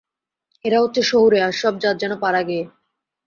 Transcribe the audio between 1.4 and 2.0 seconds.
আর সব জাত